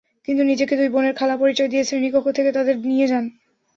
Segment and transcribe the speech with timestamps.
[0.27, 3.25] তিনি নিজেকে দুই বোনের খালা পরিচয় দিয়ে শ্রেণিকক্ষ থেকে তাদের নিয়ে যান।